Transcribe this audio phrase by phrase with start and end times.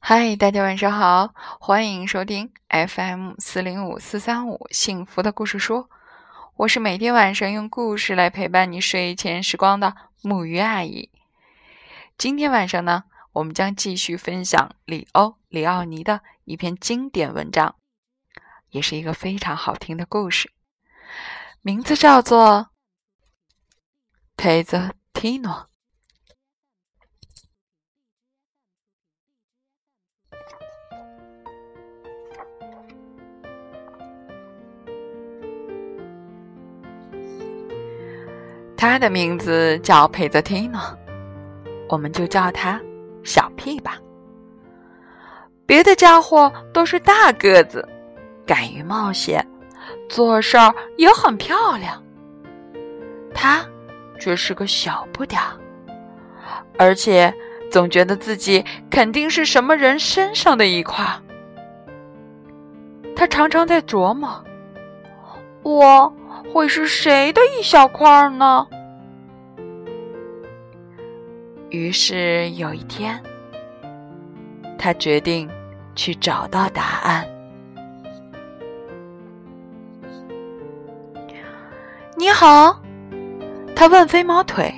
[0.00, 5.90] 嗨，大家晚上好，欢迎收听 FM 四零五四三五幸福的故事书。
[6.56, 11.10] 我是每天晚上用故事来陪伴你睡前时光的木鱼阿姨。
[12.16, 17.74] 今天晚上呢，我们将继续分享里欧·里奥尼的一篇经典文章，
[18.70, 20.50] 也是一个非常好听的故事，
[21.60, 22.40] 名字叫做
[24.36, 25.52] 《佩泽提诺》。
[38.80, 40.80] 他的名字叫佩泽提诺，
[41.88, 42.80] 我们就叫他
[43.24, 43.98] 小屁吧。
[45.66, 47.86] 别的家伙都是大个子，
[48.46, 49.44] 敢于冒险，
[50.08, 52.00] 做事儿也很漂亮。
[53.34, 53.66] 他
[54.20, 55.58] 却是个小不点儿，
[56.78, 57.34] 而且
[57.72, 61.04] 总觉得自己肯定是什么人身上的一块。
[63.16, 64.40] 他常常在琢磨：
[65.64, 66.12] 我。
[66.52, 68.66] 会是谁的一小块呢？
[71.70, 73.22] 于是有一天，
[74.78, 75.48] 他决定
[75.94, 77.28] 去找到答案。
[82.16, 82.80] 你好，
[83.76, 84.74] 他问飞毛腿：“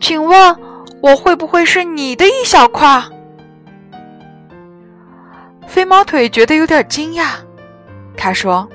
[0.00, 0.56] 请问
[1.00, 3.02] 我会不会是你的一小块？”
[5.66, 7.28] 飞毛腿觉得有点惊讶，
[8.16, 8.68] 他说。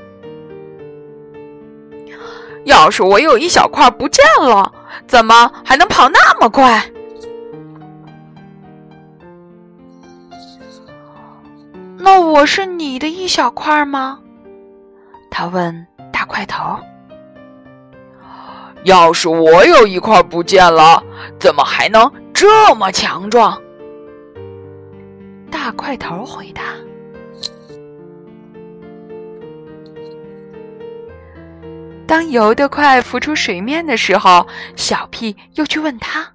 [2.66, 4.72] 要是我有一小块不见了，
[5.08, 6.84] 怎么还能跑那么快？
[11.98, 14.20] 那我是你的一小块吗？
[15.30, 16.78] 他问大块头。
[18.84, 21.04] 要是我有一块不见了，
[21.40, 23.62] 怎么还能这么强壮？
[25.52, 26.64] 大块头回答。
[32.12, 34.46] 当游得快浮出水面的时候，
[34.76, 36.30] 小屁又去问他：“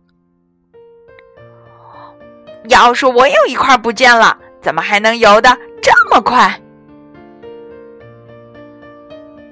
[2.70, 6.58] 要是我有一块不见了，怎么还能游得这么快？”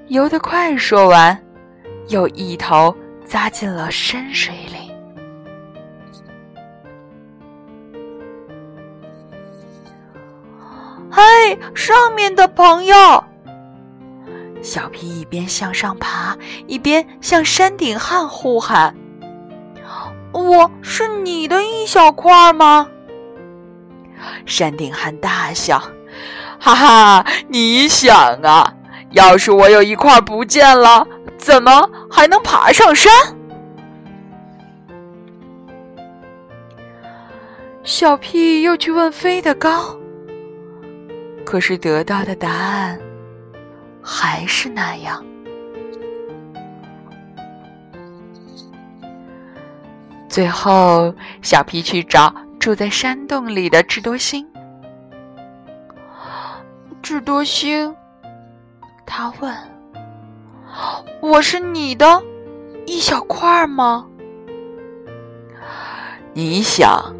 [0.09, 1.39] 游得快说完，
[2.07, 2.91] 又一头
[3.23, 4.91] 扎进了深水里。
[11.11, 11.21] 嘿，
[11.75, 13.23] 上面的朋友！
[14.65, 18.95] 小皮一边向上爬，一边向山顶汉呼喊
[20.33, 22.87] ：“我是你的一小块吗？”
[24.47, 25.79] 山顶汉大笑
[26.59, 28.73] ：“哈哈，你想啊，
[29.11, 33.13] 要是我有一块不见了，怎么还能爬上山？”
[37.83, 39.95] 小屁又去问飞得高，
[41.45, 42.99] 可是得到的答案。
[44.05, 45.25] 还是那样。
[50.29, 51.11] 最后，
[51.41, 54.45] 小皮去找住在山洞里的智多星。
[57.01, 57.95] 智多星，
[59.05, 59.55] 他问
[61.21, 62.21] ：“我是你的
[62.85, 64.05] 一小块吗？”
[66.33, 67.15] 你想，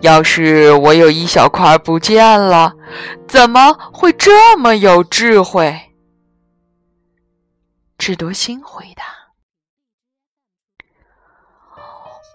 [0.00, 2.72] 要是我有一小块不见了，
[3.28, 5.85] 怎么会这么有智慧？
[7.98, 9.04] 智多星回答：“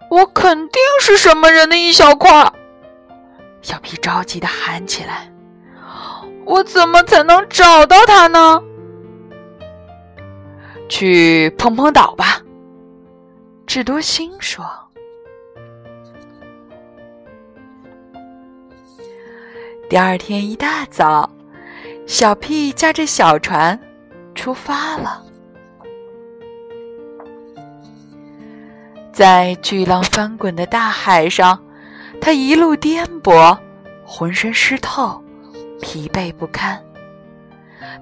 [0.09, 2.51] 我肯定是什么人的一小块。”
[3.61, 5.31] 小皮着急的喊起来
[6.45, 8.61] ：“我怎么才能找到他呢？”
[10.89, 12.41] 去碰碰岛吧，
[13.65, 14.65] 智多星说。
[19.89, 21.29] 第二天一大早，
[22.07, 23.79] 小屁驾着小船
[24.35, 25.23] 出发了。
[29.21, 31.59] 在巨浪翻滚的大海上，
[32.19, 33.55] 他一路颠簸，
[34.03, 35.23] 浑身湿透，
[35.79, 36.81] 疲惫不堪。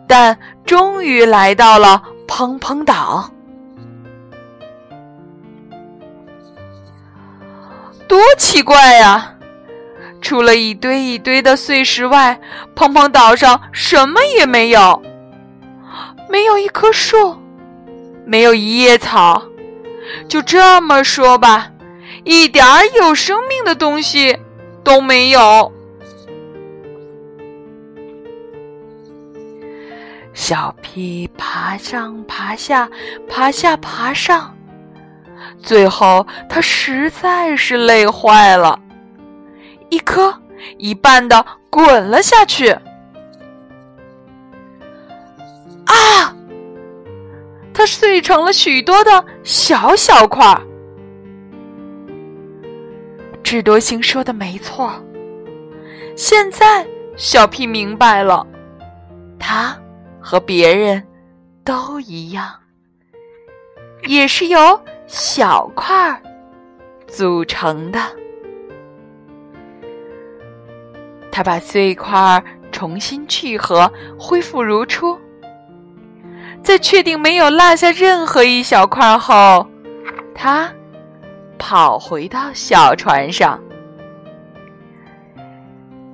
[0.07, 3.29] 但终于来到了砰砰岛。
[8.07, 9.35] 多奇怪呀！
[10.21, 12.39] 除了一堆一堆的碎石外，
[12.73, 15.01] 砰砰岛上什么也没有，
[16.29, 17.35] 没有一棵树，
[18.25, 19.43] 没有一叶草。
[20.27, 21.71] 就这么说吧，
[22.23, 24.37] 一点儿有生命的东西
[24.83, 25.71] 都没有。
[30.33, 32.89] 小屁爬上爬下，
[33.29, 34.55] 爬下爬上，
[35.61, 38.79] 最后他实在是累坏了，
[39.89, 40.33] 一颗
[40.77, 42.69] 一半的滚了下去。
[45.85, 46.33] 啊！
[47.79, 50.45] 它碎成了许多的小小块。
[53.41, 54.91] 智多星说的没错，
[56.13, 56.85] 现在
[57.15, 58.45] 小屁明白了，
[59.39, 59.79] 他
[60.19, 61.01] 和别人
[61.63, 62.53] 都一样，
[64.05, 64.59] 也是由
[65.07, 66.21] 小块
[67.07, 68.01] 组成的。
[71.31, 72.43] 他把碎块
[72.73, 73.89] 重新聚合，
[74.19, 75.17] 恢复如初。
[76.63, 79.65] 在确定没有落下任何一小块后，
[80.35, 80.69] 他
[81.57, 83.59] 跑回到小船上。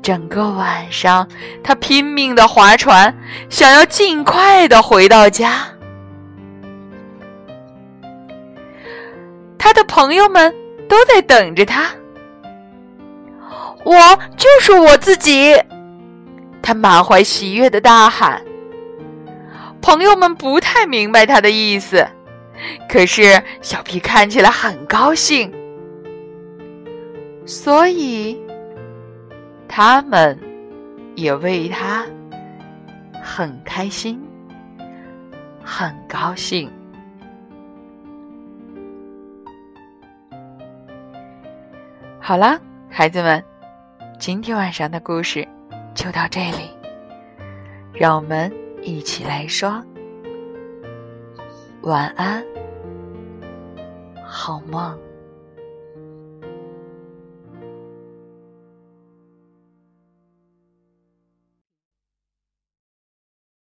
[0.01, 1.27] 整个晚上，
[1.63, 3.13] 他拼命的划船，
[3.49, 5.67] 想要尽快的回到家。
[9.57, 10.53] 他的朋友们
[10.87, 11.89] 都在等着他。
[13.83, 13.95] 我
[14.37, 15.59] 就是我自己，
[16.61, 18.41] 他满怀喜悦的大喊。
[19.85, 22.03] 朋友们不太明白他的意思，
[22.89, 25.53] 可是小皮看起来很高兴，
[27.45, 28.41] 所以
[29.67, 30.39] 他们
[31.13, 32.03] 也为他
[33.23, 34.19] 很开心，
[35.63, 36.67] 很高兴。
[42.19, 42.59] 好了，
[42.89, 43.41] 孩子们。
[44.17, 45.47] 今天晚上的故事
[45.93, 46.71] 就到这里，
[47.93, 48.51] 让我们
[48.85, 49.83] 一起来说
[51.81, 52.45] 晚安，
[54.23, 54.95] 好梦。